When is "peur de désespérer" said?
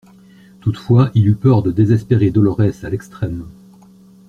1.35-2.31